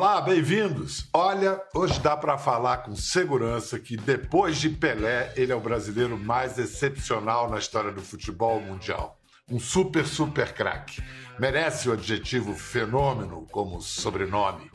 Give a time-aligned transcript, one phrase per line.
[0.00, 1.08] Olá, bem-vindos.
[1.12, 6.16] Olha, hoje dá para falar com segurança que depois de Pelé, ele é o brasileiro
[6.16, 9.18] mais excepcional na história do futebol mundial.
[9.50, 11.02] Um super, super craque.
[11.36, 14.70] Merece o adjetivo fenômeno como sobrenome.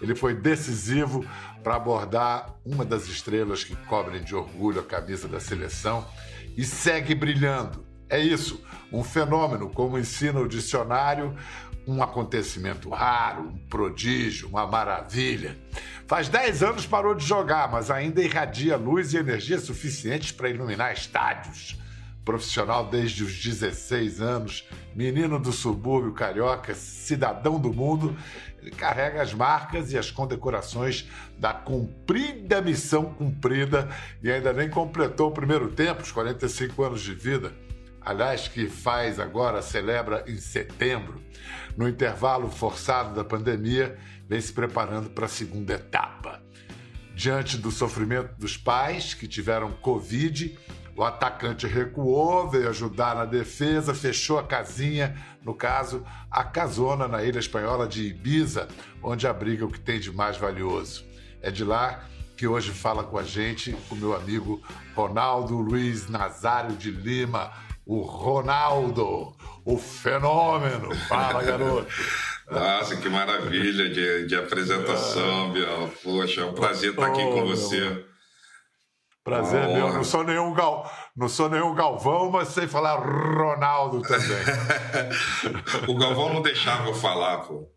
[0.00, 1.22] Ele foi decisivo
[1.62, 6.02] para abordar uma das estrelas que cobrem de orgulho a camisa da seleção
[6.56, 7.92] e segue brilhando.
[8.08, 11.36] É isso, um fenômeno, como ensina o dicionário,
[11.86, 15.56] um acontecimento raro, um prodígio, uma maravilha.
[16.06, 20.92] Faz 10 anos parou de jogar, mas ainda irradia luz e energia suficientes para iluminar
[20.92, 21.76] estádios.
[22.24, 28.16] Profissional desde os 16 anos, menino do subúrbio carioca, cidadão do mundo,
[28.60, 33.88] ele carrega as marcas e as condecorações da cumprida missão cumprida
[34.22, 37.52] e ainda nem completou o primeiro tempo, os 45 anos de vida
[38.04, 41.22] aliás, que faz agora, celebra em setembro,
[41.76, 46.42] no intervalo forçado da pandemia, vem se preparando para a segunda etapa.
[47.14, 50.58] Diante do sofrimento dos pais que tiveram Covid,
[50.96, 57.22] o atacante recuou, veio ajudar na defesa, fechou a casinha, no caso, a casona na
[57.22, 58.68] ilha espanhola de Ibiza,
[59.02, 61.04] onde abriga o que tem de mais valioso.
[61.40, 62.06] É de lá
[62.36, 64.62] que hoje fala com a gente o meu amigo
[64.94, 67.52] Ronaldo Luiz Nazário de Lima,
[67.86, 70.94] o Ronaldo, o fenômeno.
[71.08, 71.86] Fala, garoto.
[72.50, 75.52] Nossa, que maravilha de, de apresentação, é.
[75.52, 75.90] Biel.
[76.02, 78.04] Poxa, é um prazer estar aqui com você.
[79.24, 79.92] Prazer meu.
[79.92, 84.42] Não sou nenhum gal, não sou nenhum Galvão, mas sei falar Ronaldo também.
[85.86, 87.68] o Galvão não deixava eu falar, pô.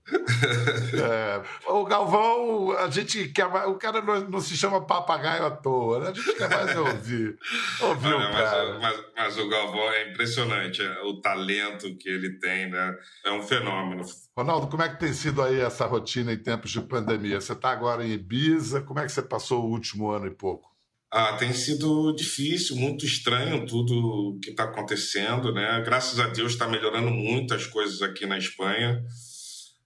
[0.93, 5.51] É, o Galvão, a gente quer mais, o cara não, não, se chama papagaio à
[5.51, 6.09] toa, né?
[6.11, 7.37] A gente quer mais ouvir.
[7.81, 8.79] ouvir Olha, o cara.
[8.79, 12.95] Mas, mas, mas, o Galvão é impressionante, é, o talento que ele tem, né?
[13.25, 14.05] É um fenômeno.
[14.37, 17.41] Ronaldo, como é que tem sido aí essa rotina em tempos de pandemia?
[17.41, 20.74] Você está agora em Ibiza, como é que você passou o último ano e pouco?
[21.17, 25.81] Ah, tem sido difícil, muito estranho tudo que está acontecendo, né?
[25.85, 29.01] Graças a Deus está melhorando muito as coisas aqui na Espanha,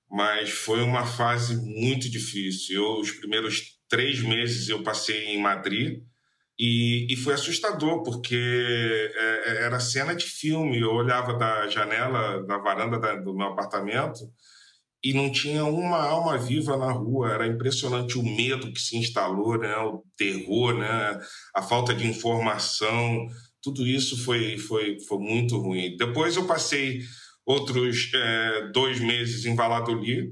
[0.09, 2.77] mas foi uma fase muito difícil.
[2.77, 6.01] Eu, os primeiros três meses eu passei em Madrid
[6.57, 8.35] e, e foi assustador porque
[9.15, 10.79] é, é era cena de filme.
[10.79, 14.21] Eu olhava da janela, da varanda da, do meu apartamento
[15.03, 17.31] e não tinha uma alma viva na rua.
[17.31, 19.75] Era impressionante o medo que se instalou, né?
[19.77, 21.19] o terror, né?
[21.55, 23.27] a falta de informação.
[23.61, 25.95] Tudo isso foi, foi, foi muito ruim.
[25.97, 27.01] Depois eu passei
[27.45, 30.29] outros é, dois meses em Valladolid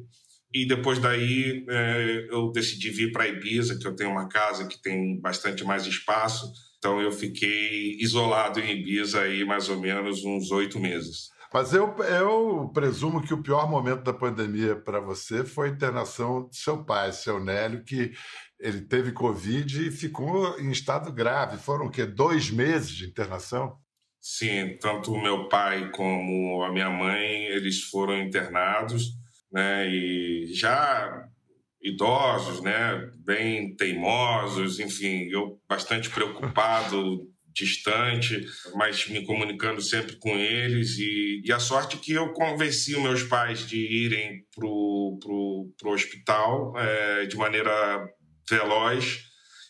[0.54, 4.82] e depois daí é, eu decidi vir para Ibiza, que eu tenho uma casa que
[4.82, 6.52] tem bastante mais espaço.
[6.78, 11.30] Então eu fiquei isolado em Ibiza aí mais ou menos uns oito meses.
[11.53, 16.47] Mas eu, eu presumo que o pior momento da pandemia para você foi a internação
[16.50, 18.12] de seu pai, seu Nélio, que
[18.59, 21.57] ele teve Covid e ficou em estado grave.
[21.57, 22.06] Foram o quê?
[22.06, 23.78] Dois meses de internação?
[24.19, 29.13] Sim, tanto o meu pai como a minha mãe, eles foram internados,
[29.52, 29.88] né?
[29.88, 31.28] E já
[31.81, 33.09] idosos, né?
[33.25, 38.45] Bem teimosos, enfim, eu bastante preocupado distante,
[38.75, 40.97] mas me comunicando sempre com eles.
[40.97, 46.73] E, e a sorte que eu convenci os meus pais de irem para o hospital
[46.78, 48.07] é, de maneira
[48.50, 49.25] veloz.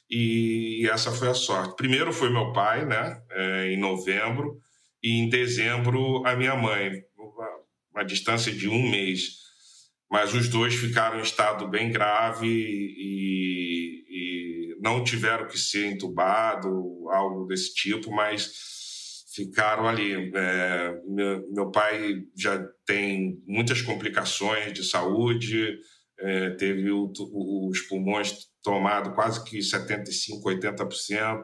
[0.10, 1.76] E essa foi a sorte.
[1.76, 4.58] Primeiro foi meu pai, né, é, em novembro,
[5.04, 7.50] e em dezembro a minha mãe, uma,
[7.94, 9.46] uma distância de um mês.
[10.10, 13.78] Mas os dois ficaram em estado bem grave e,
[14.80, 16.70] não tiveram que ser entubado,
[17.10, 18.52] algo desse tipo, mas
[19.34, 20.32] ficaram ali.
[20.36, 25.78] É, meu, meu, pai já tem muitas complicações de saúde,
[26.20, 31.44] é, teve o, o, os pulmões tomados quase que 75%, 80%.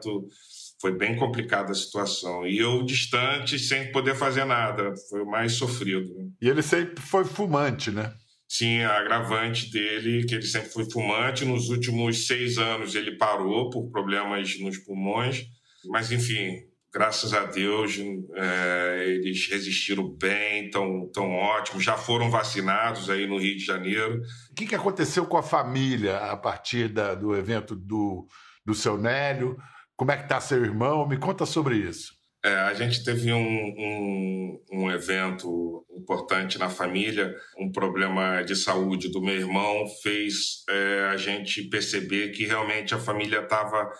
[0.80, 2.46] Foi bem complicada a situação.
[2.46, 4.92] E eu distante, sem poder fazer nada.
[5.08, 6.12] Foi o mais sofrido.
[6.42, 8.12] E ele sempre foi fumante, né?
[8.56, 11.44] Tinha agravante dele, que ele sempre foi fumante.
[11.44, 15.44] Nos últimos seis anos ele parou por problemas nos pulmões,
[15.86, 16.60] mas enfim,
[16.92, 17.98] graças a Deus
[18.36, 24.22] é, eles resistiram bem, tão, tão ótimos, já foram vacinados aí no Rio de Janeiro.
[24.52, 28.24] O que, que aconteceu com a família a partir da, do evento do,
[28.64, 29.56] do seu Nélio?
[29.96, 31.08] Como é que está seu irmão?
[31.08, 32.12] Me conta sobre isso.
[32.44, 39.08] É, a gente teve um, um, um, evento importante na família, um problema de saúde
[39.08, 43.90] do meu irmão fez é, a gente perceber que realmente a família estava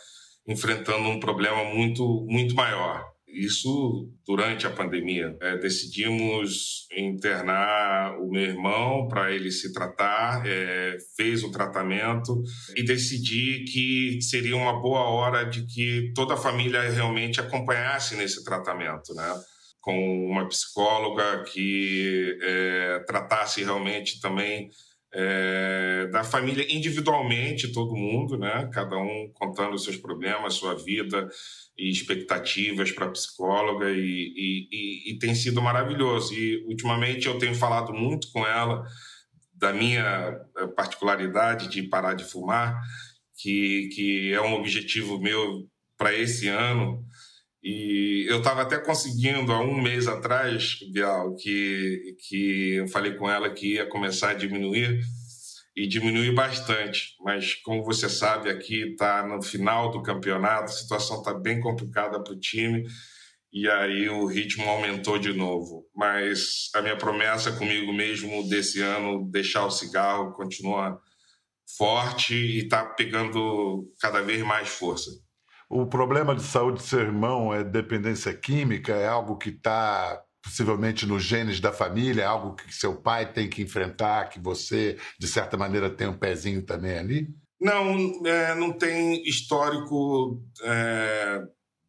[0.46, 3.13] enfrentando um problema muito, muito maior.
[3.35, 5.37] Isso durante a pandemia.
[5.41, 12.43] É, decidimos internar o meu irmão para ele se tratar, é, fez o tratamento
[12.77, 18.45] e decidi que seria uma boa hora de que toda a família realmente acompanhasse nesse
[18.45, 19.35] tratamento, né?
[19.81, 24.71] Com uma psicóloga que é, tratasse realmente também
[25.14, 28.69] é, da família individualmente, todo mundo, né?
[28.72, 31.28] Cada um contando os seus problemas, sua vida
[31.78, 36.34] e expectativas para a psicóloga e, e, e, e, tem sido maravilhoso.
[36.34, 38.84] E ultimamente eu tenho falado muito com ela
[39.55, 42.81] da minha eh, particularidade de parar de fumar,
[43.37, 47.05] que, que é um objetivo meu para esse ano.
[47.64, 53.28] E eu estava até conseguindo, há um mês atrás, Bial, que, que eu falei com
[53.28, 55.00] ela que ia começar a diminuir,
[55.76, 57.16] e diminuir bastante.
[57.20, 62.22] Mas, como você sabe, aqui está no final do campeonato, a situação está bem complicada
[62.22, 62.87] para o time,
[63.52, 65.87] e aí o ritmo aumentou de novo.
[65.96, 71.00] Mas a minha promessa comigo mesmo desse ano, deixar o cigarro, continua
[71.78, 75.11] forte e está pegando cada vez mais força.
[75.75, 81.05] O problema de saúde do seu irmão é dependência química, é algo que está possivelmente
[81.05, 85.26] nos genes da família, é algo que seu pai tem que enfrentar, que você, de
[85.26, 87.29] certa maneira, tem um pezinho também ali?
[87.61, 91.43] Não, é, não tem histórico é,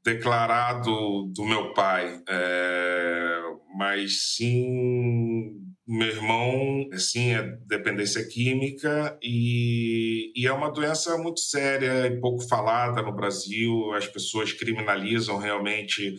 [0.04, 3.40] declarado do meu pai, é,
[3.78, 12.08] mas sim meu irmão, assim, é dependência química e, e, é uma doença muito séria
[12.08, 13.94] e pouco falada no Brasil.
[13.94, 16.16] As pessoas criminalizam realmente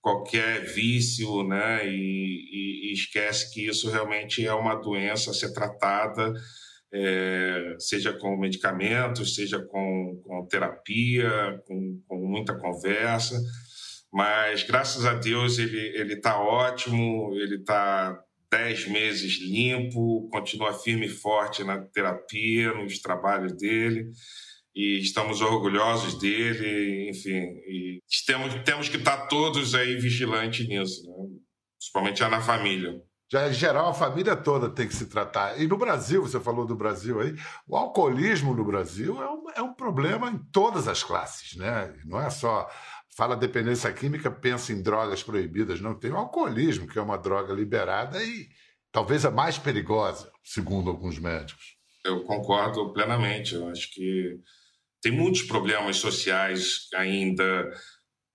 [0.00, 1.86] qualquer vício, né?
[1.86, 6.32] E, e, e esquece que isso realmente é uma doença a ser tratada,
[6.92, 13.40] é, seja com medicamentos, seja com, com terapia, com, com muita conversa.
[14.12, 18.23] Mas graças a Deus ele ele está ótimo, ele está
[18.54, 24.10] dez meses limpo, continua firme e forte na terapia, nos trabalhos dele
[24.74, 31.28] e estamos orgulhosos dele, enfim, e temos, temos que estar todos aí vigilantes nisso, né?
[31.78, 33.00] principalmente na família.
[33.30, 35.60] Já em geral, a família toda tem que se tratar.
[35.60, 37.34] E no Brasil, você falou do Brasil aí,
[37.66, 41.94] o alcoolismo no Brasil é um, é um problema em todas as classes, né?
[42.04, 42.68] Não é só
[43.16, 45.80] fala dependência química, pensa em drogas proibidas.
[45.80, 48.48] Não, tem o alcoolismo, que é uma droga liberada e
[48.90, 51.76] talvez a mais perigosa, segundo alguns médicos.
[52.04, 53.54] Eu concordo plenamente.
[53.54, 54.38] Eu acho que
[55.00, 57.70] tem muitos problemas sociais ainda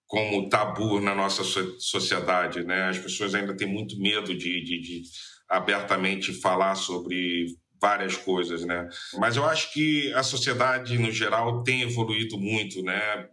[0.07, 2.89] como tabu na nossa sociedade, né?
[2.89, 5.01] As pessoas ainda têm muito medo de, de, de
[5.47, 7.45] abertamente falar sobre
[7.79, 8.89] várias coisas, né?
[9.19, 13.27] Mas eu acho que a sociedade no geral tem evoluído muito, né?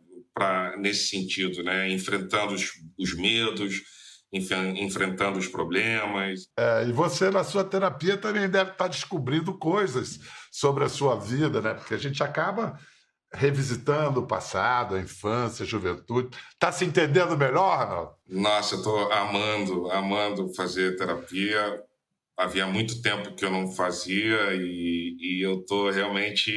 [0.79, 1.91] Nesse sentido, né?
[1.91, 3.83] enfrentando os, os medos,
[4.33, 6.49] enfrentando os problemas.
[6.59, 11.61] É, e você, na sua terapia, também deve estar descobrindo coisas sobre a sua vida,
[11.61, 11.75] né?
[11.75, 12.79] Porque a gente acaba
[13.33, 16.37] revisitando o passado, a infância, a juventude.
[16.53, 18.13] Está se entendendo melhor, Arnaldo?
[18.29, 21.83] Nossa, eu estou amando, amando fazer terapia.
[22.37, 26.53] Havia muito tempo que eu não fazia e, e eu estou realmente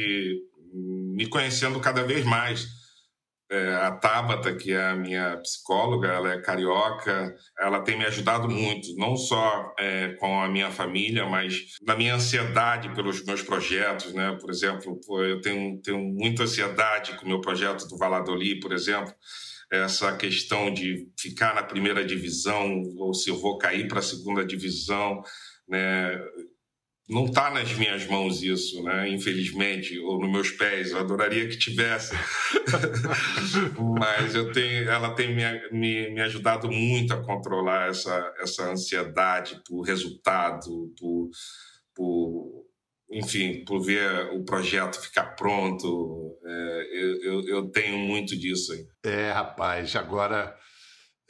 [0.72, 2.79] me conhecendo cada vez mais
[3.50, 8.48] é, a Tabata, que é a minha psicóloga, ela é carioca, ela tem me ajudado
[8.48, 14.14] muito, não só é, com a minha família, mas na minha ansiedade pelos meus projetos,
[14.14, 14.38] né?
[14.40, 19.12] Por exemplo, eu tenho, tenho muita ansiedade com o meu projeto do Valladolid, por exemplo,
[19.70, 24.44] essa questão de ficar na primeira divisão ou se eu vou cair para a segunda
[24.44, 25.22] divisão,
[25.68, 26.20] né?
[27.10, 29.08] Não está nas minhas mãos isso, né?
[29.08, 30.92] Infelizmente, ou nos meus pés.
[30.92, 32.14] Eu adoraria que tivesse,
[33.98, 39.60] mas eu tenho, ela tem me, me, me, ajudado muito a controlar essa, essa ansiedade
[39.66, 41.30] por resultado, por,
[41.96, 42.64] por
[43.10, 46.38] enfim, por ver o projeto ficar pronto.
[46.46, 48.86] É, eu, eu, tenho muito disso aí.
[49.04, 49.96] É, rapaz.
[49.96, 50.56] Agora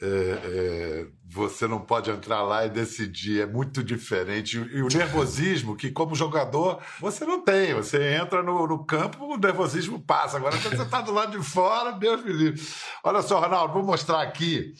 [0.01, 4.57] é, é, você não pode entrar lá e decidir, é muito diferente.
[4.57, 9.37] E o nervosismo, que como jogador você não tem, você entra no, no campo, o
[9.37, 10.35] nervosismo passa.
[10.35, 12.61] Agora, quando você está do lado de fora, Deus me livre.
[13.01, 14.73] Olha só, Ronaldo, vou mostrar aqui.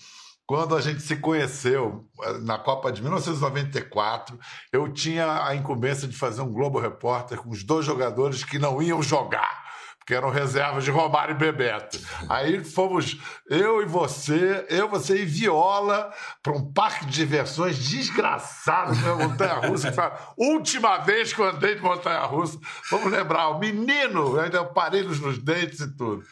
[0.46, 2.06] Quando a gente se conheceu
[2.42, 4.38] na Copa de 1994,
[4.74, 8.82] eu tinha a incumbência de fazer um Globo Repórter com os dois jogadores que não
[8.82, 9.61] iam jogar
[10.06, 12.00] que eram reservas de Romário e Bebeto.
[12.30, 18.94] Aí fomos eu e você, eu, você e Viola para um parque de diversões desgraçado,
[18.94, 19.92] uma montanha-russa.
[20.38, 22.60] Última vez que eu andei de montanha-russa.
[22.90, 26.24] Vamos lembrar, o menino, ainda aparelhos nos dentes e tudo.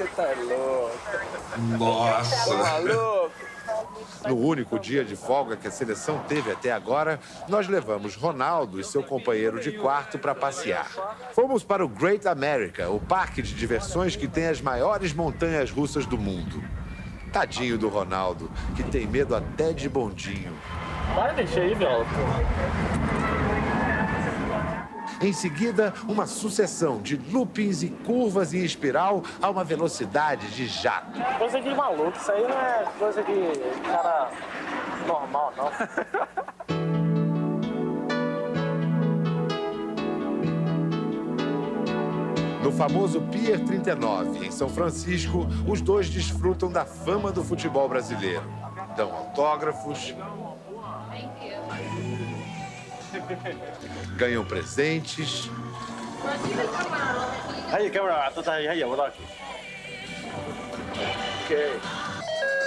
[0.00, 0.98] você tá louco.
[1.78, 2.50] Nossa.
[2.50, 3.32] Tá maluco?
[4.26, 8.84] No único dia de folga que a seleção teve até agora, nós levamos Ronaldo e
[8.84, 10.88] seu companheiro de quarto para passear.
[11.32, 16.06] Fomos para o Great America, o parque de diversões que tem as maiores montanhas russas
[16.06, 16.62] do mundo.
[17.32, 20.52] Tadinho do Ronaldo, que tem medo até de bondinho.
[21.14, 22.06] Vai, deixa aí, velho.
[25.22, 31.20] Em seguida, uma sucessão de loopings e curvas em espiral a uma velocidade de jato.
[31.38, 34.30] Coisa de maluco, isso aí não é coisa de cara
[35.06, 35.70] normal, não.
[42.62, 48.44] No famoso Pier 39, em São Francisco, os dois desfrutam da fama do futebol brasileiro.
[48.96, 50.14] Dão autógrafos,
[54.16, 55.50] ganham presentes.
[57.72, 59.22] Aí, câmera, tu tá aí, aí, eu vou dar aqui.
[61.44, 61.72] Okay.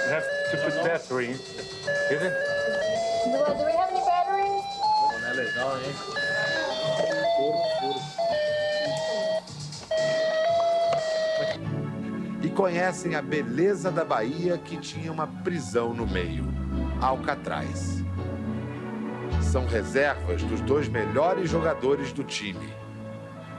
[0.06, 1.30] You have to put battery.
[1.30, 2.34] Is it?
[3.24, 4.64] Do, do we have any batteries?
[5.20, 5.94] Não é legal, hein?
[12.42, 16.44] E conhecem a beleza da Bahia que tinha uma prisão no meio
[17.00, 18.03] Alcatraz.
[19.54, 22.74] São reservas dos dois melhores jogadores do time,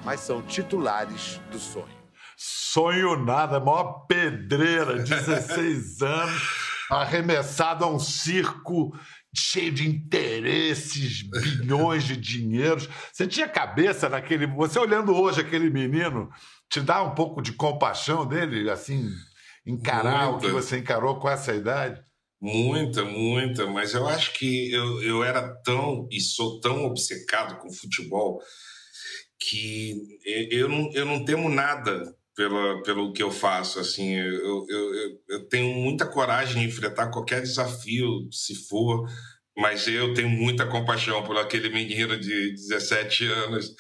[0.04, 1.88] mas são titulares do sonho.
[2.36, 6.44] Sonho nada, maior pedreira, 16 anos,
[6.92, 8.94] arremessado a um circo
[9.34, 12.90] cheio de interesses, bilhões de dinheiros.
[13.14, 14.48] Você tinha cabeça naquele.
[14.48, 16.30] Você olhando hoje aquele menino,
[16.70, 19.08] te dá um pouco de compaixão dele, assim,
[19.66, 22.04] encarar o que você encarou com essa idade?
[22.42, 27.72] Muita, muita, mas eu acho que eu, eu era tão e sou tão obcecado com
[27.72, 28.40] futebol
[29.40, 29.96] que
[30.52, 33.80] eu, não, eu não temo nada pela, pelo que eu faço.
[33.80, 34.94] Assim, eu, eu,
[35.30, 39.08] eu tenho muita coragem de enfrentar qualquer desafio, se for,
[39.56, 43.76] mas eu tenho muita compaixão por aquele menino de 17 anos.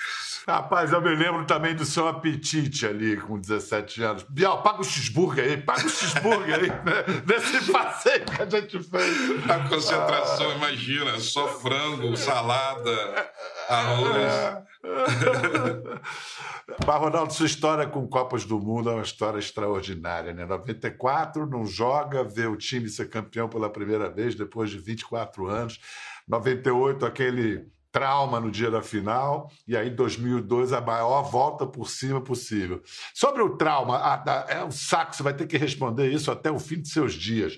[0.48, 4.24] Rapaz, eu me lembro também do seu apetite ali com 17 anos.
[4.30, 7.24] Bial, paga o cheeseburger aí, paga o cheeseburger aí, né?
[7.26, 9.50] Nesse passeio que a gente fez.
[9.50, 13.32] A concentração, imagina, só frango, salada,
[13.68, 14.66] arroz.
[16.86, 20.46] Mas, Ronaldo, sua história com Copas do Mundo é uma história extraordinária, né?
[20.46, 25.80] 94, não joga, vê o time ser campeão pela primeira vez depois de 24 anos.
[26.28, 29.50] 98, aquele trauma no dia da final.
[29.68, 32.82] E aí, 2002, a maior volta por cima possível.
[33.14, 36.52] Sobre o trauma, ah, ah, é um saco, você vai ter que responder isso até
[36.52, 37.58] o fim de seus dias.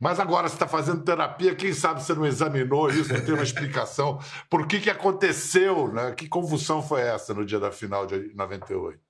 [0.00, 3.42] Mas agora você está fazendo terapia, quem sabe você não examinou isso, não tem uma
[3.42, 4.18] explicação.
[4.50, 6.12] Por que, que aconteceu, né?
[6.12, 9.00] Que convulsão foi essa no dia da final de 98?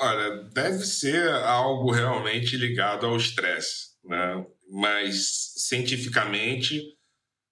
[0.00, 4.44] Olha, deve ser algo realmente ligado ao estresse, né?
[4.68, 6.82] Mas cientificamente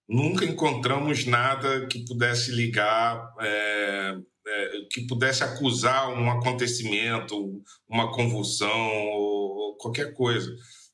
[0.08, 4.16] nunca encontramos nada que pudesse ligar, é,
[4.46, 10.50] é, que pudesse acusar um acontecimento, uma convulsão ou qualquer coisa.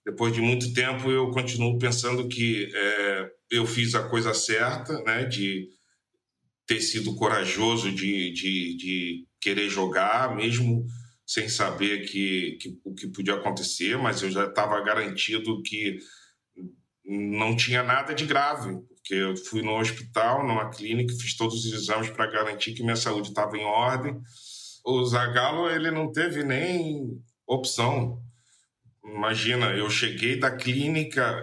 [0.06, 5.24] Depois de muito tempo, eu continuo pensando que é, eu fiz a coisa certa, né?
[5.24, 5.68] De
[6.64, 10.86] ter sido corajoso de, de, de querer jogar, mesmo
[11.26, 15.98] sem saber que, que, o que podia acontecer, mas eu já estava garantido que
[17.04, 21.72] não tinha nada de grave, porque eu fui no hospital, numa clínica, fiz todos os
[21.72, 24.20] exames para garantir que minha saúde estava em ordem.
[24.84, 28.20] O Zagallo, ele não teve nem opção.
[29.16, 31.42] Imagina, eu cheguei da clínica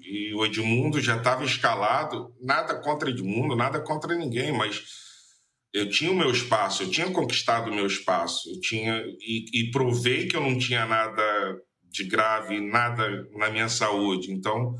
[0.00, 2.32] e o Edmundo já estava escalado.
[2.40, 4.80] Nada contra Edmundo, nada contra ninguém, mas
[5.72, 9.70] eu tinha o meu espaço, eu tinha conquistado o meu espaço, eu tinha e, e
[9.72, 11.22] provei que eu não tinha nada
[11.82, 14.30] de grave, nada na minha saúde.
[14.30, 14.76] Então,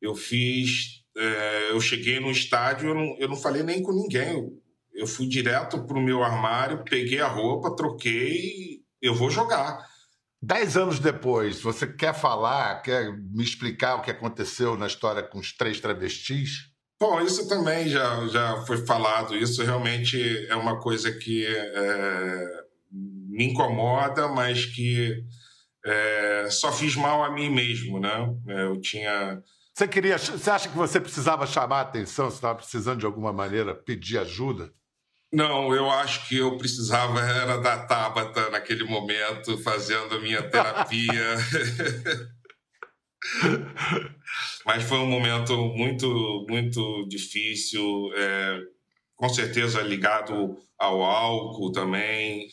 [0.00, 4.34] eu fiz, é, eu cheguei no estádio, eu não, eu não falei nem com ninguém.
[4.34, 4.62] Eu,
[4.94, 9.95] eu fui direto para o meu armário, peguei a roupa, troquei, eu vou jogar.
[10.46, 15.40] Dez anos depois, você quer falar, quer me explicar o que aconteceu na história com
[15.40, 16.70] os três travestis?
[17.00, 19.36] Bom, isso também já, já foi falado.
[19.36, 22.46] Isso realmente é uma coisa que é,
[22.92, 25.20] me incomoda, mas que
[25.84, 28.32] é, só fiz mal a mim mesmo, né?
[28.46, 29.42] Eu tinha.
[29.74, 30.16] Você queria?
[30.16, 32.30] Você acha que você precisava chamar a atenção?
[32.30, 34.70] Você estava precisando de alguma maneira pedir ajuda?
[35.36, 41.36] Não, eu acho que eu precisava era da Tabata naquele momento, fazendo a minha terapia.
[44.64, 48.62] Mas foi um momento muito, muito difícil, é,
[49.14, 52.48] com certeza ligado ao álcool também.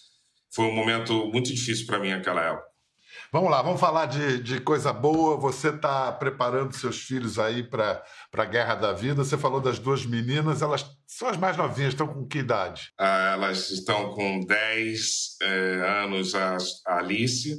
[0.53, 2.72] Foi um momento muito difícil para mim naquela época.
[3.33, 5.35] Vamos lá, vamos falar de, de coisa boa.
[5.37, 9.23] Você está preparando seus filhos aí para a guerra da vida.
[9.23, 12.91] Você falou das duas meninas, elas são as mais novinhas, estão com que idade?
[12.95, 17.57] Ah, elas estão com 10 é, anos a, a Alice,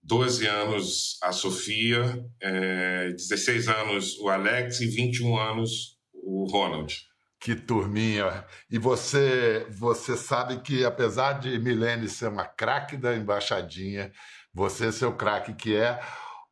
[0.00, 6.94] 12 anos a Sofia, é, 16 anos o Alex e 21 anos o Ronald.
[7.40, 8.44] Que turminha!
[8.70, 14.12] E você, você sabe que apesar de Milene ser uma craque da embaixadinha,
[14.52, 16.00] você ser o craque que é,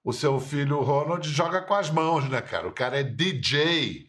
[0.04, 2.68] o seu filho Ronald joga com as mãos, né, cara?
[2.68, 4.06] O cara é DJ.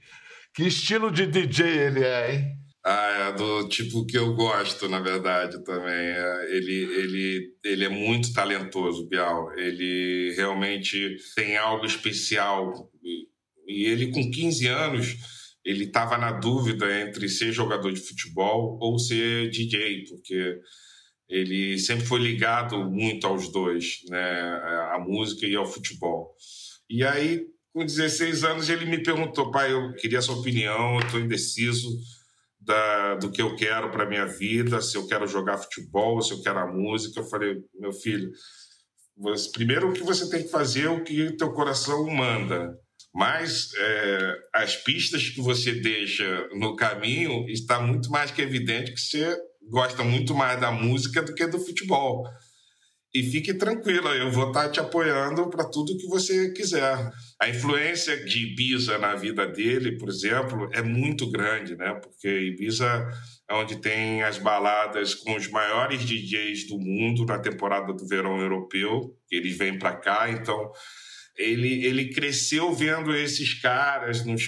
[0.54, 2.60] Que estilo de DJ ele é, hein?
[2.84, 5.94] Ah, é do tipo que eu gosto, na verdade, também.
[5.94, 9.52] É, ele, ele, ele é muito talentoso, Bial.
[9.58, 12.90] Ele realmente tem algo especial.
[13.68, 15.18] E ele, com 15 anos,
[15.64, 20.60] ele estava na dúvida entre ser jogador de futebol ou ser DJ, porque
[21.30, 24.42] ele sempre foi ligado muito aos dois, né,
[24.92, 26.36] à música e ao futebol.
[26.90, 31.20] E aí, com 16 anos, ele me perguntou, pai, eu queria sua opinião, eu estou
[31.20, 31.88] indeciso
[32.60, 36.42] da, do que eu quero para minha vida, se eu quero jogar futebol, se eu
[36.42, 37.20] quero a música.
[37.20, 38.32] Eu falei, meu filho,
[39.16, 42.76] você, primeiro o que você tem que fazer é o que teu coração manda.
[43.14, 49.00] Mas é, as pistas que você deixa no caminho está muito mais que evidente que
[49.00, 49.38] você
[49.68, 52.24] gosta muito mais da música do que do futebol.
[53.14, 57.10] E fique tranquila, eu vou estar te apoiando para tudo que você quiser.
[57.42, 61.96] A influência de Ibiza na vida dele, por exemplo, é muito grande, né?
[61.96, 63.10] Porque Ibiza
[63.50, 68.40] é onde tem as baladas com os maiores DJs do mundo na temporada do verão
[68.40, 69.18] europeu.
[69.32, 70.72] Eles vêm para cá, então
[71.36, 74.44] ele, ele cresceu vendo esses caras nos,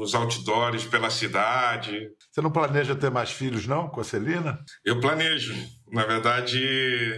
[0.00, 2.08] nos outdoors pela cidade.
[2.30, 4.58] Você não planeja ter mais filhos, não, com a Celina?
[4.82, 5.54] Eu planejo.
[5.92, 6.58] Na verdade,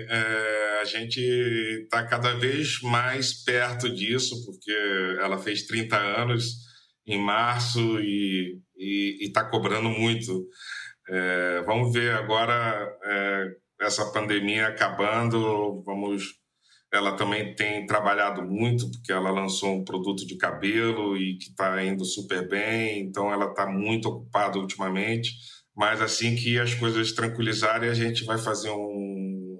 [0.09, 4.73] é, a gente está cada vez mais perto disso, porque
[5.21, 6.57] ela fez 30 anos
[7.07, 8.61] em março e
[9.21, 10.45] está cobrando muito.
[11.09, 13.47] É, vamos ver agora é,
[13.80, 16.42] essa pandemia acabando, vamos
[16.93, 21.83] ela também tem trabalhado muito, porque ela lançou um produto de cabelo e que está
[21.83, 25.33] indo super bem, então ela está muito ocupada ultimamente.
[25.75, 28.75] Mas assim que as coisas tranquilizarem, a gente vai fazer um,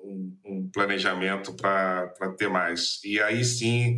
[0.05, 3.03] um, um planejamento para ter mais.
[3.03, 3.97] E aí sim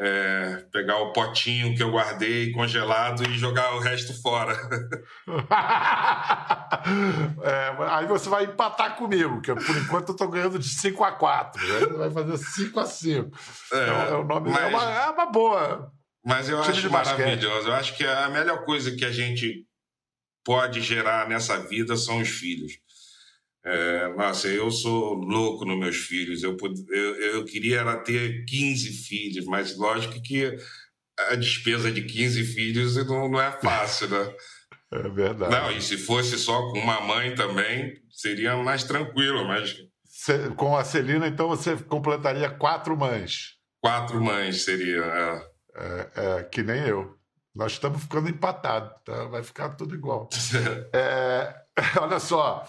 [0.00, 4.54] é, pegar o potinho que eu guardei congelado e jogar o resto fora.
[7.42, 11.10] é, aí você vai empatar comigo, que por enquanto eu estou ganhando de 5 a
[11.12, 11.66] 4.
[11.66, 11.86] Né?
[11.96, 13.36] Vai fazer 5 a 5.
[13.72, 15.92] É, é, é, o nome mas, é, uma, é uma boa.
[16.24, 17.68] Mas eu acho maravilhoso.
[17.68, 19.66] Eu acho que a melhor coisa que a gente
[20.44, 22.74] pode gerar nessa vida são os filhos.
[23.68, 26.42] É, nossa, eu sou louco nos meus filhos.
[26.42, 26.56] Eu,
[26.88, 30.56] eu, eu queria era ter 15 filhos, mas lógico que
[31.30, 34.34] a despesa de 15 filhos não, não é fácil, né?
[34.90, 35.52] É verdade.
[35.52, 39.76] Não, e se fosse só com uma mãe também, seria mais tranquilo, mas...
[40.56, 43.58] Com a Celina, então, você completaria quatro mães.
[43.82, 45.46] Quatro mães seria, é.
[45.76, 47.18] É, é que nem eu.
[47.54, 49.24] Nós estamos ficando empatados, tá?
[49.24, 50.28] vai ficar tudo igual.
[50.94, 51.54] é,
[52.00, 52.64] olha só,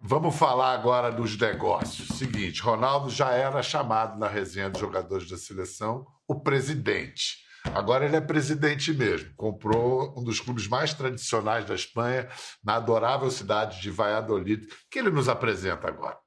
[0.00, 2.18] Vamos falar agora dos negócios.
[2.18, 7.38] Seguinte, Ronaldo já era chamado na resenha dos jogadores da seleção o presidente.
[7.74, 9.30] Agora ele é presidente mesmo.
[9.36, 12.28] Comprou um dos clubes mais tradicionais da Espanha,
[12.62, 16.18] na adorável cidade de Valladolid, que ele nos apresenta agora.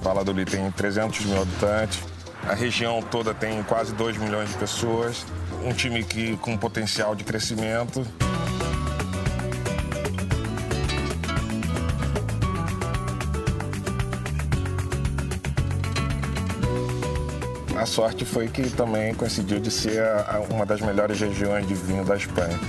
[0.00, 2.00] Valladolid tem 300 mil habitantes,
[2.48, 5.26] a região toda tem quase 2 milhões de pessoas,
[5.62, 8.06] um time que, com potencial de crescimento.
[17.80, 20.02] A sorte foi que também coincidiu de ser
[20.50, 22.60] uma das melhores regiões de vinho da Espanha.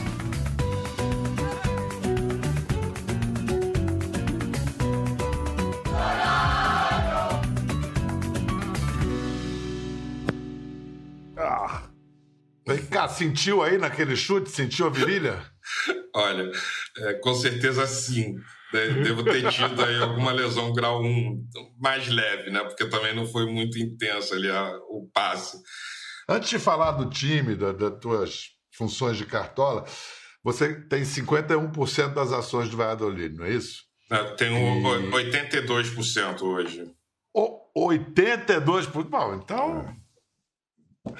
[11.36, 11.90] Ah.
[12.66, 14.50] Vem cá, sentiu aí naquele chute?
[14.50, 15.44] Sentiu a virilha?
[16.16, 16.50] Olha,
[17.00, 18.38] é, com certeza sim.
[18.72, 21.48] Devo ter tido aí alguma lesão grau 1
[21.80, 22.64] mais leve, né?
[22.64, 25.58] Porque também não foi muito intenso ali a, o passe.
[26.28, 29.86] Antes de falar do time, da, das tuas funções de cartola,
[30.44, 33.84] você tem 51% das ações do Valladolid, não é isso?
[34.10, 35.12] Eu tenho e...
[35.12, 36.92] 82% hoje.
[37.34, 39.04] O 82%?
[39.04, 39.96] Bom, então.
[41.08, 41.14] É.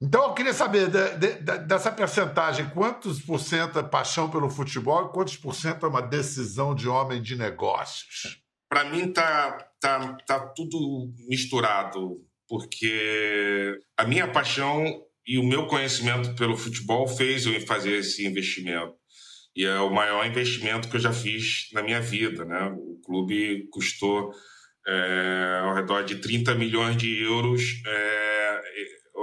[0.00, 4.48] Então eu queria saber de, de, de, dessa percentagem, quantos por cento é paixão pelo
[4.48, 8.40] futebol e quantos por cento é uma decisão de homem de negócios?
[8.68, 14.84] para mim tá, tá, tá tudo misturado, porque a minha paixão
[15.26, 18.94] e o meu conhecimento pelo futebol fez eu fazer esse investimento.
[19.56, 22.44] E é o maior investimento que eu já fiz na minha vida.
[22.44, 22.72] Né?
[22.76, 24.30] O clube custou
[24.86, 28.60] é, ao redor de 30 milhões de euros, é,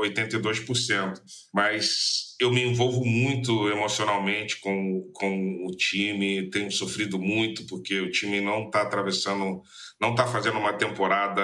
[0.09, 1.13] 82%.
[1.53, 8.11] Mas eu me envolvo muito emocionalmente com, com o time, tenho sofrido muito porque o
[8.11, 9.61] time não está atravessando,
[9.99, 11.41] não está fazendo uma temporada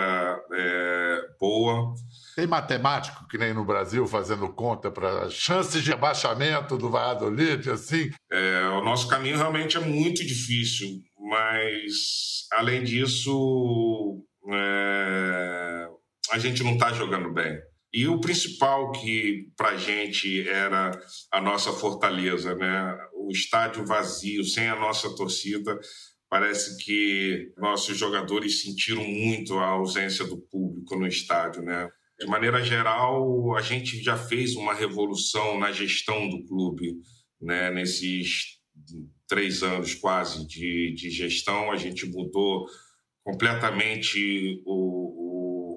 [0.53, 1.93] é, boa.
[2.35, 8.09] Tem matemático, que nem no Brasil, fazendo conta para chances de abaixamento do Valladolid, assim?
[8.31, 10.87] É, o nosso caminho realmente é muito difícil,
[11.19, 15.87] mas, além disso, é,
[16.31, 17.57] a gente não está jogando bem.
[17.93, 20.91] E o principal que para a gente era
[21.31, 22.97] a nossa fortaleza, né?
[23.13, 25.77] o estádio vazio, sem a nossa torcida,
[26.29, 31.61] parece que nossos jogadores sentiram muito a ausência do público no estádio.
[31.61, 31.89] Né?
[32.17, 36.93] De maneira geral, a gente já fez uma revolução na gestão do clube,
[37.41, 37.71] né?
[37.71, 38.59] Nesses
[39.27, 42.65] três anos quase de, de gestão, a gente mudou
[43.23, 45.00] completamente o,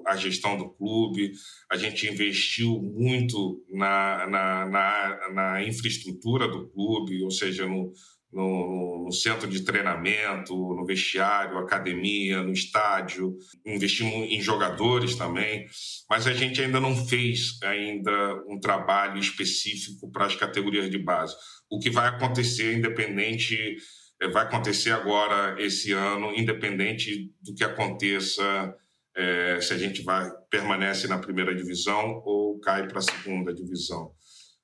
[0.05, 1.31] a gestão do clube,
[1.71, 7.91] a gente investiu muito na, na, na, na infraestrutura do clube, ou seja, no,
[8.31, 15.65] no, no, centro de treinamento, no vestiário, academia, no estádio, investimos em jogadores também,
[16.09, 21.33] mas a gente ainda não fez ainda um trabalho específico para as categorias de base.
[21.69, 23.77] O que vai acontecer independente
[24.21, 28.75] eh, vai acontecer agora esse ano, independente do que aconteça
[29.15, 34.11] é, se a gente vai permanece na primeira divisão ou cai para a segunda divisão.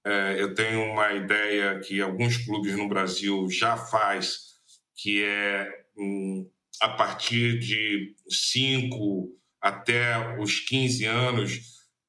[0.05, 4.39] É, eu tenho uma ideia que alguns clubes no Brasil já faz,
[4.97, 6.49] que é um,
[6.81, 9.29] a partir de 5
[9.61, 11.59] até os 15 anos,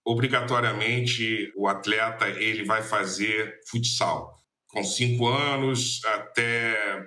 [0.05, 4.35] obrigatoriamente o atleta ele vai fazer futsal.
[4.69, 7.07] Com 5 anos até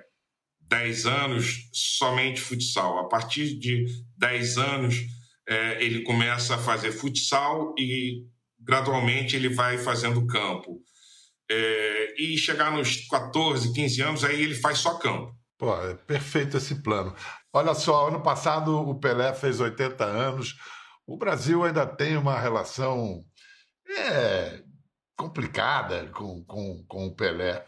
[0.60, 2.98] 10 anos, somente futsal.
[2.98, 4.96] A partir de 10 anos,
[5.48, 8.24] é, ele começa a fazer futsal e
[8.58, 10.80] gradualmente ele vai fazendo campo.
[11.48, 15.32] É, e chegar nos 14, 15 anos, aí ele faz só campo.
[15.58, 17.14] Pô, é perfeito esse plano.
[17.52, 20.54] Olha só, ano passado o Pelé fez 80 anos.
[21.06, 23.24] O Brasil ainda tem uma relação
[23.88, 24.62] é,
[25.16, 27.64] complicada com, com, com o Pelé.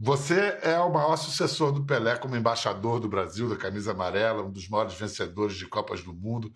[0.00, 4.50] Você é o maior sucessor do Pelé como embaixador do Brasil, da camisa amarela, um
[4.50, 6.52] dos maiores vencedores de Copas do Mundo.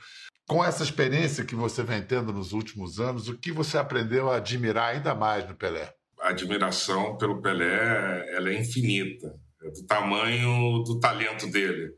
[0.48, 4.36] Com essa experiência que você vem tendo nos últimos anos, o que você aprendeu a
[4.36, 5.92] admirar ainda mais no Pelé?
[6.20, 9.26] A admiração pelo Pelé ela é infinita,
[9.62, 11.90] é do tamanho do talento dele.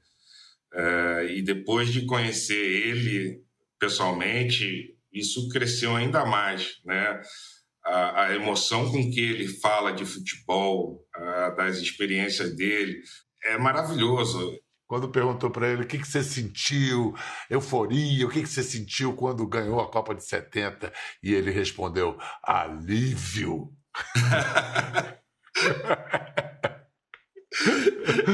[0.73, 3.43] É, e depois de conhecer ele
[3.79, 7.21] pessoalmente, isso cresceu ainda mais, né?
[7.85, 12.99] A, a emoção com que ele fala de futebol, a, das experiências dele,
[13.45, 14.59] é maravilhoso
[14.89, 17.15] quando perguntou para ele o que, que você sentiu,
[17.51, 20.91] euforia, o que, que você sentiu quando ganhou a Copa de 70,
[21.23, 23.71] e ele respondeu: alívio.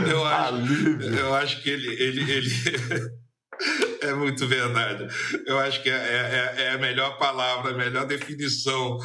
[0.08, 1.14] eu, acho, alívio.
[1.16, 2.50] eu acho que ele, ele, ele...
[4.00, 5.08] é muito verdade.
[5.46, 8.96] Eu acho que é, é, é a melhor palavra, a melhor definição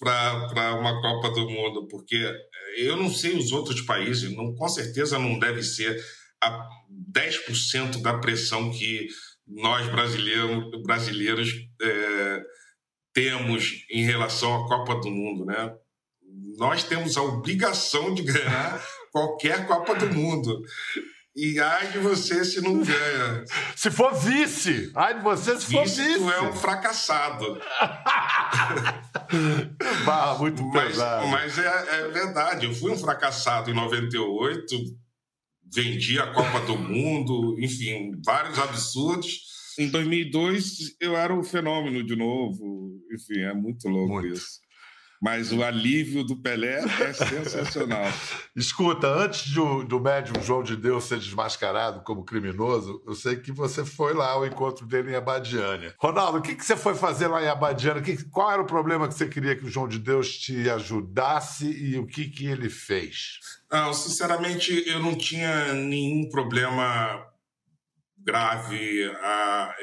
[0.00, 2.34] para uma Copa do Mundo, porque
[2.78, 5.96] eu não sei os outros países, não, com certeza não deve ser
[6.42, 6.68] a
[7.16, 9.08] 10% da pressão que
[9.46, 11.50] nós brasileiros, brasileiros
[11.80, 12.42] é,
[13.14, 15.72] temos em relação à Copa do Mundo, né?
[16.58, 20.60] Nós temos a obrigação de ganhar qualquer Copa do Mundo.
[21.34, 23.44] E ai de você se não ganha.
[23.76, 24.90] Se for vice!
[24.94, 26.02] Ai de você se for vice!
[26.02, 26.18] vice.
[26.18, 27.60] Tu é um fracassado.
[30.06, 31.26] Barra muito mas, pesado.
[31.28, 32.64] Mas é, é verdade.
[32.64, 34.76] Eu fui um fracassado em 98
[35.72, 39.40] vendia a Copa do Mundo, enfim, vários absurdos.
[39.78, 42.98] Em 2002, eu era um fenômeno de novo.
[43.12, 44.34] Enfim, é muito louco muito.
[44.34, 44.60] isso.
[45.20, 48.04] Mas o alívio do Pelé é sensacional.
[48.54, 53.50] Escuta, antes do, do médium João de Deus ser desmascarado como criminoso, eu sei que
[53.50, 55.94] você foi lá ao encontro dele em Abadiânia.
[55.98, 58.02] Ronaldo, o que, que você foi fazer lá em Abadiânia?
[58.02, 61.66] Que, qual era o problema que você queria que o João de Deus te ajudasse
[61.66, 63.38] e o que, que ele fez?
[63.70, 67.26] Não, sinceramente, eu não tinha nenhum problema
[68.26, 69.10] grave.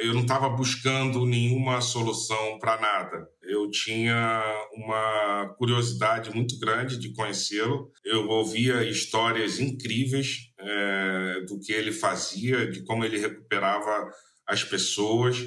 [0.01, 3.32] Eu não estava buscando nenhuma solução para nada.
[3.53, 7.91] Eu tinha uma curiosidade muito grande de conhecê-lo.
[8.03, 14.09] Eu ouvia histórias incríveis é, do que ele fazia, de como ele recuperava
[14.47, 15.37] as pessoas.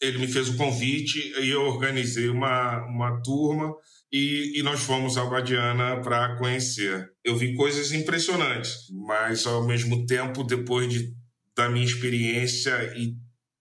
[0.00, 3.74] Ele me fez o convite e eu organizei uma, uma turma
[4.12, 7.10] e, e, nós fomos ao Guadiana para conhecer.
[7.24, 11.12] Eu vi coisas impressionantes, mas ao mesmo tempo, depois de,
[11.56, 13.16] da minha experiência e,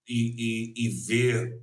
[0.08, 1.50] e, e ver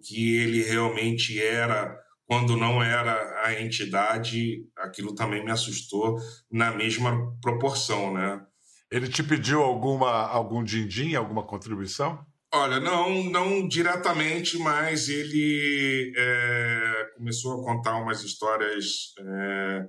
[0.00, 6.16] que ele realmente era quando não era a entidade, aquilo também me assustou
[6.48, 8.40] na mesma proporção, né?
[8.88, 12.24] Ele te pediu alguma algum din-din, alguma contribuição?
[12.52, 19.84] Olha, não, não diretamente, mas ele é, começou a contar umas histórias é,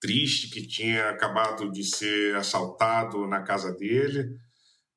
[0.00, 4.28] tristes que tinha acabado de ser assaltado na casa dele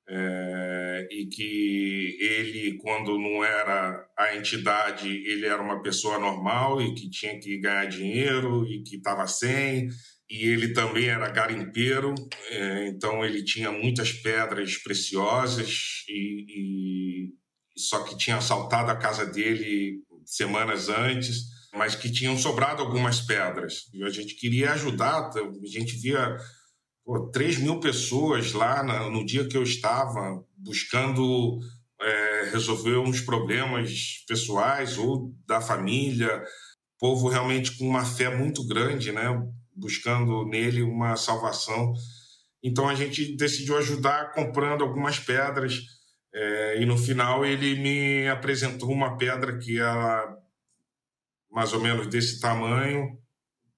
[0.07, 6.93] é, e que ele, quando não era a entidade, ele era uma pessoa normal e
[6.93, 9.89] que tinha que ganhar dinheiro e que estava sem
[10.29, 12.15] e ele também era garimpeiro,
[12.49, 17.29] é, então ele tinha muitas pedras preciosas e, e,
[17.77, 21.43] só que tinha assaltado a casa dele semanas antes,
[21.75, 23.89] mas que tinham sobrado algumas pedras.
[23.93, 26.37] E a gente queria ajudar, a gente via
[27.03, 31.59] pô, 3 mil pessoas lá na, no dia que eu estava buscando
[32.01, 36.43] é, resolver uns problemas pessoais ou da família,
[36.99, 39.29] povo realmente com uma fé muito grande, né?
[39.75, 41.93] buscando nele uma salvação.
[42.63, 45.81] Então a gente decidiu ajudar comprando algumas pedras
[46.33, 50.37] é, e no final ele me apresentou uma pedra que era
[51.51, 53.17] mais ou menos desse tamanho,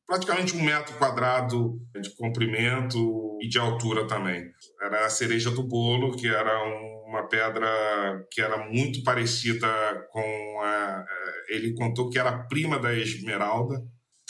[0.07, 4.43] praticamente um metro quadrado de comprimento e de altura também.
[4.81, 6.63] Era a cereja do bolo, que era
[7.07, 9.67] uma pedra que era muito parecida
[10.11, 11.05] com a.
[11.49, 13.81] Ele contou que era prima da esmeralda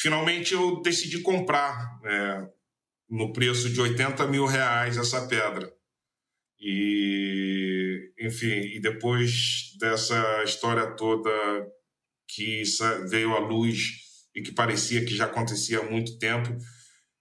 [0.05, 2.47] finalmente eu decidi comprar é,
[3.09, 5.71] no preço de 80 mil reais essa pedra.
[6.59, 11.31] E, enfim, e depois dessa história toda
[12.27, 12.63] que
[13.09, 14.04] veio à luz
[14.35, 16.55] e que parecia que já acontecia há muito tempo,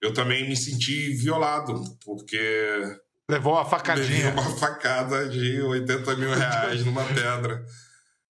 [0.01, 2.81] eu também me senti violado, porque.
[3.29, 4.25] Levou uma facadinha.
[4.25, 7.65] Levei uma facada de 80 mil reais numa pedra.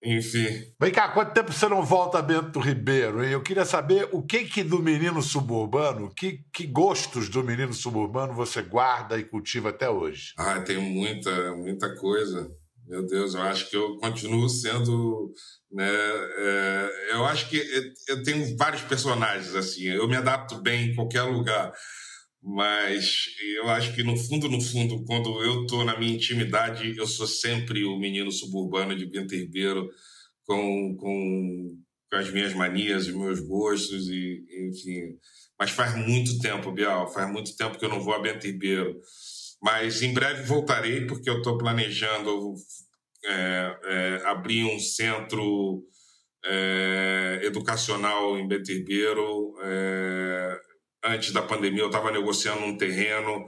[0.05, 0.47] Enfim.
[0.79, 3.23] Vem cá, quanto tempo você não volta a Bento Ribeiro?
[3.23, 3.31] Hein?
[3.31, 8.31] Eu queria saber o que que do menino suburbano, que, que gostos do menino suburbano
[8.31, 10.33] você guarda e cultiva até hoje?
[10.37, 12.51] Ah, tem muita, muita coisa.
[12.87, 15.33] Meu Deus, eu acho que eu continuo sendo.
[15.71, 17.57] Né, é, eu acho que
[18.07, 19.85] eu tenho vários personagens assim.
[19.85, 21.73] Eu me adapto bem em qualquer lugar.
[22.47, 23.25] Mas
[23.57, 27.25] eu acho que no fundo, no fundo, quando eu estou na minha intimidade, eu sou
[27.25, 29.89] sempre o menino suburbano de Bento Ribeiro,
[30.45, 31.75] com, com,
[32.11, 35.17] com as minhas manias, os meus gostos, e enfim.
[35.59, 38.95] Mas faz muito tempo, Bial, faz muito tempo que eu não vou a Bento Ribeiro.
[39.65, 42.53] Mas em breve voltarei, porque eu estou planejando
[43.25, 45.83] é, é, abrir um centro
[46.45, 49.55] é, educacional em Bento Ribeiro.
[49.63, 50.59] É,
[51.05, 53.47] antes da pandemia, eu estava negociando um terreno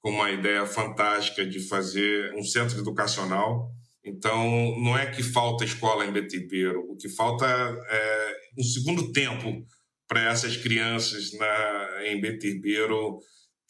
[0.00, 3.70] com uma ideia fantástica de fazer um centro educacional.
[4.02, 9.62] Então, não é que falta escola em Betibeiro, o que falta é um segundo tempo
[10.08, 13.20] para essas crianças na, em Betibeiro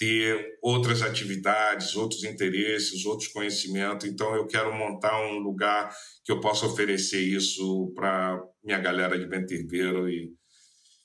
[0.01, 4.09] ter outras atividades, outros interesses, outros conhecimentos.
[4.09, 9.27] Então, eu quero montar um lugar que eu possa oferecer isso para minha galera de
[9.27, 10.33] Benterbeiro e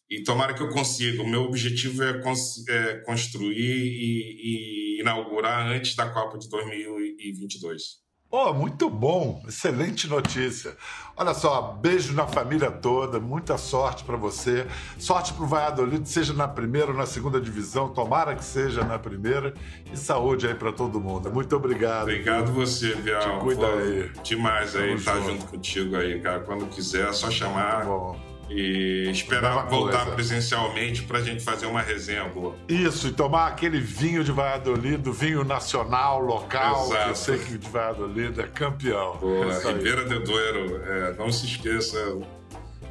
[0.10, 1.22] e tomara que eu consiga.
[1.24, 8.05] O meu objetivo é, cons é construir e, e, inaugurar antes da Copa de 2022.
[8.30, 10.76] Oh, muito bom, excelente notícia.
[11.16, 14.68] Olha só, beijo na família toda, muita sorte para você.
[14.98, 19.00] Sorte para o Valladolid, seja na primeira ou na segunda divisão, tomara que seja na
[19.00, 19.54] primeira.
[19.92, 21.32] E saúde aí para todo mundo.
[21.32, 22.04] Muito obrigado.
[22.04, 22.66] Obrigado viu?
[22.66, 23.22] você, Bial.
[23.22, 24.12] Te cuida Pô, aí.
[24.24, 26.42] Demais aí, estar tá junto contigo aí, cara.
[26.42, 27.86] Quando quiser, é só chamar.
[27.86, 30.12] Muito bom e esperar voltar coisa.
[30.12, 32.56] presencialmente para a gente fazer uma resenha boa.
[32.68, 37.04] Isso, e tomar aquele vinho de Valladolid, do vinho nacional, local, Exato.
[37.04, 39.18] que eu sei que o de Valladolid é campeão.
[39.18, 41.98] Boa, é Ribeira de Duero, é, não se esqueça,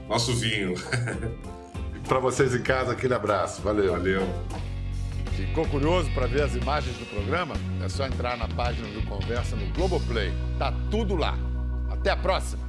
[0.09, 0.75] nosso vinho.
[2.07, 3.63] para vocês em casa, aquele abraço.
[3.63, 3.93] Valeu.
[3.93, 4.23] Valeu.
[5.37, 7.55] Ficou curioso para ver as imagens do programa?
[7.85, 10.33] É só entrar na página do Conversa no Globoplay.
[10.59, 11.37] Tá tudo lá.
[11.91, 12.64] Até a próxima!